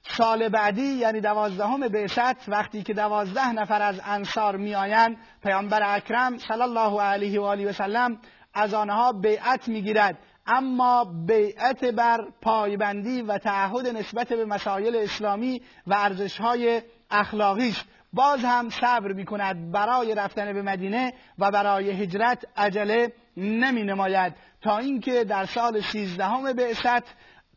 سال 0.03 0.49
بعدی 0.49 0.83
یعنی 0.83 1.21
دوازدهم 1.21 1.89
بعثت 1.89 2.49
وقتی 2.49 2.83
که 2.83 2.95
دوازده 2.95 3.53
نفر 3.53 3.83
از 3.83 4.01
انصار 4.05 4.57
می 4.57 4.75
آیند 4.75 5.17
پیامبر 5.43 5.97
اکرم 5.97 6.39
صلی 6.39 6.63
الله 6.63 7.03
علیه 7.03 7.41
و 7.41 7.45
آله 7.45 7.69
و 7.69 7.73
سلم 7.73 8.19
از 8.55 8.75
آنها 8.75 9.13
بیعت 9.13 9.69
می‌گیرد. 9.69 10.19
اما 10.47 11.05
بیعت 11.05 11.85
بر 11.85 12.25
پایبندی 12.43 13.23
و 13.23 13.39
تعهد 13.39 13.87
نسبت 13.87 14.29
به 14.29 14.45
مسائل 14.45 14.97
اسلامی 14.97 15.63
و 15.87 15.95
ارزشهای 15.95 16.83
اخلاقی 17.11 17.69
است. 17.69 17.85
باز 18.13 18.45
هم 18.45 18.71
صبر 18.71 19.13
می 19.13 19.25
کند 19.25 19.73
برای 19.73 20.15
رفتن 20.15 20.53
به 20.53 20.63
مدینه 20.63 21.13
و 21.39 21.51
برای 21.51 21.91
هجرت 21.91 22.45
عجله 22.57 23.13
نمی 23.37 23.83
نماید 23.83 24.35
تا 24.63 24.79
اینکه 24.79 25.25
در 25.25 25.45
سال 25.45 25.81
سیزدهم 25.81 26.53
بعثت 26.53 27.03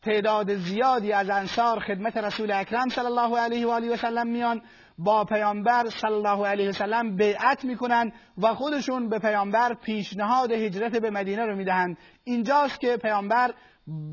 تعداد 0.02 0.56
زیادی 0.56 1.12
از 1.12 1.30
انصار 1.30 1.80
خدمت 1.80 2.18
رسول 2.18 2.52
اکرم 2.52 2.90
صلی 2.90 3.06
الله 3.06 3.40
علیه 3.40 3.68
و 3.68 3.70
آله 3.70 3.94
و 3.94 3.98
سلم 3.98 4.28
میان 4.28 4.62
با 4.98 5.24
پیامبر 5.24 5.86
صلی 5.90 6.14
الله 6.14 6.48
علیه 6.48 6.70
و 6.70 6.72
سلم 6.72 7.16
بیعت 7.16 7.66
می‌کنند 7.66 8.14
و 8.38 8.54
خودشون 8.54 9.10
به 9.10 9.20
پیامبر 9.20 9.74
پیشنهاد 9.74 10.52
هجرت 10.52 10.96
به 10.96 11.10
مدینه 11.10 11.46
رو 11.46 11.56
می‌دهند. 11.56 11.98
اینجاست 12.24 12.80
که 12.80 12.98
پیامبر 12.98 13.54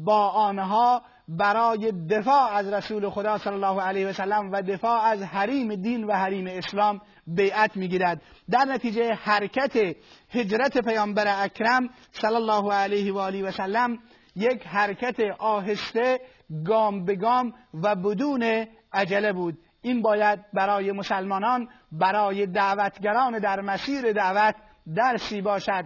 با 0.05 0.29
آنها 0.29 1.03
برای 1.29 1.93
دفاع 2.11 2.53
از 2.53 2.73
رسول 2.73 3.11
خدا 3.11 3.39
صلی 3.39 3.55
الله 3.55 3.83
علیه 3.83 4.09
و 4.09 4.49
و 4.53 4.63
دفاع 4.63 5.03
از 5.03 5.23
حریم 5.23 5.75
دین 5.75 6.05
و 6.05 6.13
حریم 6.13 6.47
اسلام 6.47 7.01
بیعت 7.27 7.77
می‌گیرد. 7.77 8.23
در 8.51 8.65
نتیجه 8.65 9.15
حرکت 9.15 9.97
هجرت 10.31 10.79
پیامبر 10.79 11.45
اکرم 11.45 11.89
صلی 12.13 12.35
الله 12.35 12.73
علیه 12.73 13.13
و 13.13 13.19
آله 13.19 13.43
و 13.43 13.51
سلم 13.51 13.99
یک 14.37 14.67
حرکت 14.67 15.17
آهسته 15.39 16.21
گام 16.67 17.05
به 17.05 17.17
گام 17.17 17.53
و 17.83 17.95
بدون 17.95 18.67
عجله 18.93 19.33
بود. 19.33 19.59
این 19.83 20.03
باید 20.03 20.41
برای 20.53 20.93
مسلمانان 20.93 21.69
برای 21.93 22.47
دعوتگران 22.47 23.39
در 23.39 23.61
مسیر 23.61 24.13
دعوت 24.13 24.55
درسی 24.97 25.41
باشد. 25.41 25.85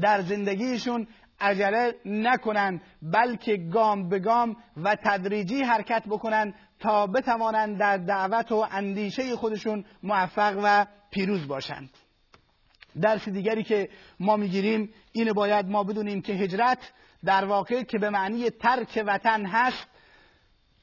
در 0.00 0.20
زندگیشون 0.20 1.06
عجله 1.40 1.94
نکنند 2.04 2.82
بلکه 3.02 3.56
گام 3.56 4.08
به 4.08 4.18
گام 4.18 4.56
و 4.76 4.96
تدریجی 5.04 5.62
حرکت 5.62 6.02
بکنند 6.06 6.54
تا 6.80 7.06
بتوانند 7.06 7.78
در 7.78 7.96
دعوت 7.96 8.52
و 8.52 8.66
اندیشه 8.70 9.36
خودشون 9.36 9.84
موفق 10.02 10.60
و 10.64 10.86
پیروز 11.10 11.48
باشند. 11.48 11.90
درس 13.00 13.28
دیگری 13.28 13.62
که 13.62 13.88
ما 14.20 14.36
می‌گیریم 14.36 14.94
اینو 15.12 15.34
باید 15.34 15.66
ما 15.66 15.84
بدونیم 15.84 16.22
که 16.22 16.32
هجرت 16.32 16.92
در 17.24 17.44
واقع 17.44 17.82
که 17.82 17.98
به 17.98 18.10
معنی 18.10 18.50
ترک 18.50 19.04
وطن 19.06 19.46
هست 19.46 19.88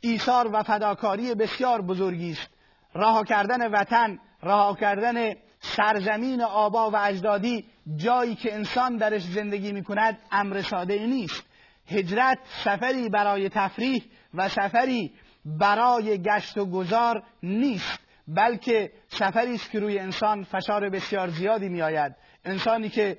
ایثار 0.09 0.49
و 0.53 0.63
فداکاری 0.63 1.35
بسیار 1.35 1.81
بزرگی 1.81 2.31
است. 2.31 2.49
رها 2.95 3.23
کردن 3.23 3.71
وطن 3.71 4.19
رها 4.43 4.75
کردن 4.75 5.33
سرزمین 5.59 6.41
آبا 6.41 6.91
و 6.91 6.95
اجدادی 6.95 7.65
جایی 7.95 8.35
که 8.35 8.55
انسان 8.55 8.97
درش 8.97 9.21
زندگی 9.21 9.71
می 9.71 9.83
کند 9.83 10.17
امر 10.31 10.61
ساده 10.61 11.05
نیست. 11.05 11.43
هجرت 11.87 12.39
سفری 12.63 13.09
برای 13.09 13.49
تفریح 13.49 14.03
و 14.33 14.49
سفری 14.49 15.11
برای 15.45 16.21
گشت 16.21 16.57
و 16.57 16.65
گذار 16.65 17.23
نیست 17.43 17.99
بلکه 18.27 18.91
سفری 19.07 19.55
است 19.55 19.71
که 19.71 19.79
روی 19.79 19.99
انسان 19.99 20.43
فشار 20.43 20.89
بسیار 20.89 21.29
زیادی 21.29 21.69
می 21.69 21.81
آید 21.81 22.15
انسانی 22.45 22.89
که 22.89 23.17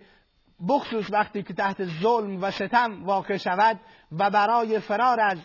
بخصوص 0.69 1.11
وقتی 1.11 1.43
که 1.43 1.55
تحت 1.55 1.85
ظلم 1.85 2.43
و 2.43 2.51
ستم 2.51 3.05
واقع 3.05 3.37
شود 3.37 3.81
و 4.13 4.31
برای 4.31 4.81
فرار 4.81 5.21
از 5.21 5.39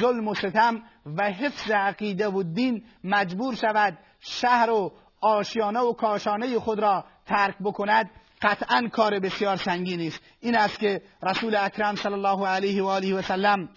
ظلم 0.00 0.28
و 0.28 0.34
ستم 0.34 0.82
و 1.16 1.30
حفظ 1.30 1.70
عقیده 1.70 2.28
و 2.28 2.42
دین 2.42 2.84
مجبور 3.04 3.54
شود 3.54 3.98
شهر 4.20 4.70
و 4.70 4.92
آشیانه 5.20 5.80
و 5.80 5.92
کاشانه 5.92 6.58
خود 6.58 6.78
را 6.78 7.04
ترک 7.26 7.54
بکند 7.64 8.10
قطعا 8.42 8.88
کار 8.92 9.18
بسیار 9.18 9.56
سنگینی 9.56 10.06
است. 10.06 10.20
این 10.40 10.56
است 10.56 10.78
که 10.78 11.02
رسول 11.22 11.56
اکرم 11.56 11.94
صلی 11.94 12.12
الله 12.12 12.46
علیه 12.46 12.82
و 12.82 12.86
آله 12.86 13.14
و 13.14 13.22
سلم 13.22 13.68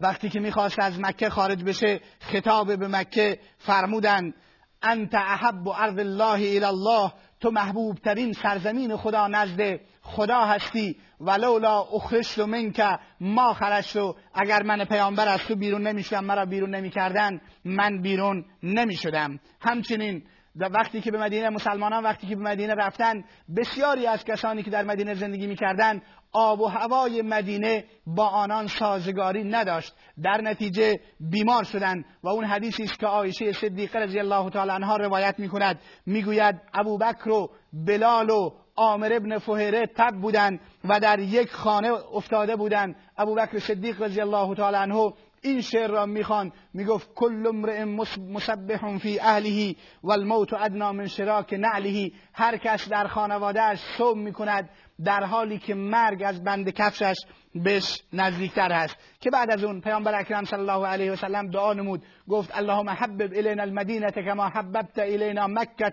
وقتی 0.00 0.28
که 0.28 0.40
می‌خواست 0.40 0.78
از 0.78 1.00
مکه 1.00 1.30
خارج 1.30 1.64
بشه 1.64 2.00
خطاب 2.20 2.76
به 2.76 2.88
مکه 2.88 3.40
فرمودند 3.58 4.34
انت 4.82 5.14
احب 5.14 5.68
ارض 5.68 5.98
الله 5.98 6.32
الى 6.32 6.64
الله 6.64 7.12
تو 7.40 7.50
محبوب 7.50 7.98
ترین 7.98 8.32
سرزمین 8.32 8.96
خدا 8.96 9.28
نزد 9.28 9.80
خدا 10.08 10.40
هستی 10.40 10.96
ولولا 11.20 11.80
اخرشت 11.80 12.38
منک 12.38 12.82
ما 13.20 13.54
خرجت 13.54 14.14
اگر 14.34 14.62
من 14.62 14.84
پیامبر 14.84 15.28
از 15.28 15.40
تو 15.40 15.56
بیرون 15.56 15.86
نمی‌شدم 15.86 16.24
مرا 16.24 16.44
بیرون 16.44 16.74
نمی‌کردن 16.74 17.40
من 17.64 18.02
بیرون 18.02 18.44
نمی‌شدم. 18.62 19.40
همچنین 19.60 20.22
وقتی 20.56 21.00
که 21.00 21.10
به 21.10 21.18
مدینه 21.18 21.48
مسلمانان 21.48 22.04
وقتی 22.04 22.26
که 22.26 22.36
به 22.36 22.42
مدینه 22.42 22.74
رفتن 22.74 23.24
بسیاری 23.56 24.06
از 24.06 24.24
کسانی 24.24 24.62
که 24.62 24.70
در 24.70 24.84
مدینه 24.84 25.14
زندگی 25.14 25.46
می‌کردند 25.46 26.02
آب 26.32 26.60
و 26.60 26.66
هوای 26.66 27.22
مدینه 27.22 27.84
با 28.06 28.26
آنان 28.26 28.66
سازگاری 28.66 29.44
نداشت. 29.44 29.94
در 30.22 30.40
نتیجه 30.40 31.00
بیمار 31.20 31.64
شدند 31.64 32.04
و 32.22 32.28
اون 32.28 32.44
حدیثی 32.44 32.82
است 32.82 32.98
که 32.98 33.06
عایشه 33.06 33.52
صدیقه 33.52 33.98
رضی 33.98 34.18
الله 34.18 34.50
تعالی 34.50 34.70
عنها 34.70 34.96
روایت 34.96 35.34
می‌کند. 35.38 35.80
می‌گوید 36.06 36.60
ابوبکر 36.74 37.28
و 37.28 37.50
بلال 37.72 38.30
و 38.30 38.50
عامر 38.78 39.12
ابن 39.12 39.38
فهره 39.38 39.86
تب 39.86 40.14
بودند 40.20 40.60
و 40.84 41.00
در 41.00 41.18
یک 41.18 41.52
خانه 41.52 41.92
افتاده 42.14 42.56
بودند 42.56 42.96
ابوبکر 43.18 43.58
صدیق 43.58 44.02
رضی 44.02 44.20
الله 44.20 44.54
تعالی 44.54 44.76
عنه 44.76 45.12
این 45.42 45.60
شعر 45.60 45.90
را 45.90 46.06
می‌خوان. 46.06 46.52
می‌گفت 46.74 47.14
کل 47.14 47.46
امرئ 47.46 47.84
مسبح 48.30 48.98
فی 48.98 49.20
اهله 49.20 49.74
و 50.02 50.12
الموت 50.12 50.52
ادنا 50.52 50.92
من 50.92 51.06
شراک 51.06 51.52
نعله 51.52 52.10
هر 52.32 52.56
کس 52.56 52.88
در 52.88 53.06
خانوادهش 53.06 53.78
صوم 53.98 54.18
می‌کند 54.18 54.70
در 55.04 55.24
حالی 55.24 55.58
که 55.58 55.74
مرگ 55.74 56.22
از 56.22 56.44
بند 56.44 56.70
کفشش 56.70 57.16
بهش 57.54 58.02
نزدیکتر 58.12 58.72
هست. 58.72 58.96
که 59.20 59.30
بعد 59.30 59.50
از 59.50 59.64
اون 59.64 59.80
پیامبر 59.80 60.20
اکرم 60.20 60.44
صلی 60.44 60.60
الله 60.60 60.86
علیه 60.86 61.12
و 61.12 61.16
سلم 61.16 61.50
دعا 61.50 61.72
نمود. 61.72 62.02
گفت 62.28 62.58
اللهم 62.58 62.90
حبب 62.90 63.32
الینا 63.36 63.62
المدینه 63.62 64.10
کما 64.10 64.48
حببت 64.48 64.98
الینا 64.98 65.46
مکه 65.46 65.90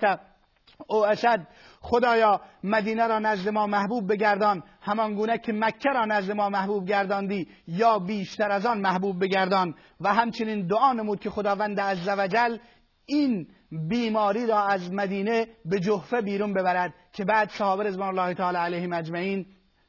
او 0.88 1.06
اشد 1.06 1.48
خدایا 1.82 2.42
مدینه 2.64 3.08
را 3.08 3.20
نزد 3.20 3.50
ما 3.50 3.68
محبوب 3.68 4.14
بگردان. 4.14 4.64
همان 4.82 5.16
گونه 5.16 5.38
که 5.38 5.54
مکه 5.54 5.90
را 5.90 6.06
نزد 6.06 6.32
ما 6.32 6.50
محبوب 6.50 6.88
گرداندی 6.88 7.48
یا 7.68 8.00
بیشتر 8.00 8.52
از 8.52 8.66
آن 8.66 8.82
محبوب 8.82 9.24
بگردان. 9.24 9.76
و 10.02 10.14
همچنین 10.14 10.68
دعا 10.68 10.94
نمود 10.94 11.20
که 11.20 11.30
خداوند 11.30 11.80
عزوجل 11.80 12.58
این 13.06 13.48
بیماری 13.72 14.48
را 14.48 14.68
از 14.68 14.94
مدینه 14.94 15.48
به 15.66 15.80
جحفه 15.80 16.22
بیرون 16.22 16.54
ببرد 16.54 16.94
که 17.14 17.26
بعد 17.26 17.50
صحابه 17.50 17.84
رضوان 17.84 18.20
الله 18.20 18.34
تعالی 18.34 18.58
علیهم 18.58 18.94
اجمعین 18.94 19.46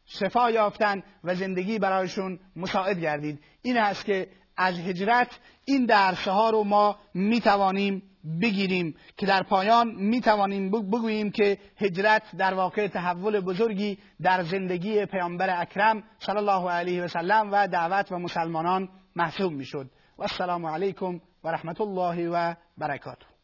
شفا 0.06 0.50
یافتن 0.50 1.02
و 1.24 1.34
زندگی 1.34 1.78
برایشون 1.78 2.38
مساعد 2.56 3.00
گردید. 3.00 3.40
این 3.62 3.78
است 3.78 4.04
که 4.04 4.28
از 4.56 4.78
هجرت 4.78 5.38
این 5.64 5.86
درسه 5.86 6.30
ها 6.30 6.50
رو 6.50 6.64
ما 6.64 6.98
می‌توانیم 7.14 8.02
بگیریم 8.42 8.94
که 9.16 9.26
در 9.26 9.42
پایان 9.42 9.94
می 9.94 10.20
توانیم 10.20 10.70
بگوییم 10.70 11.30
که 11.30 11.58
هجرت 11.76 12.22
در 12.38 12.54
واقع 12.54 12.88
تحول 12.88 13.40
بزرگی 13.40 13.98
در 14.22 14.42
زندگی 14.42 15.06
پیامبر 15.06 15.60
اکرم 15.60 16.02
صلی 16.18 16.36
الله 16.36 16.70
علیه 16.70 17.02
و 17.04 17.08
سلم 17.08 17.48
و 17.52 17.68
دعوت 17.68 18.12
و 18.12 18.18
مسلمانان 18.18 18.88
محسوب 19.16 19.52
می 19.52 19.64
شد 19.64 19.90
و 20.18 20.22
السلام 20.22 20.66
علیکم 20.66 21.20
و 21.44 21.48
رحمت 21.48 21.80
الله 21.80 22.28
و 22.28 22.54
برکاته. 22.78 23.35